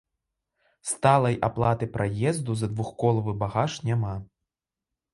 [0.91, 4.19] Сталай аплаты праезду за двухколавы багаж няма.